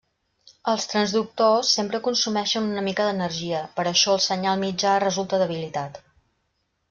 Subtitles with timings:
[0.71, 6.01] Els transductors sempre consumeixen una mica d'energia, per això el senyal mitjà resulta debilitat.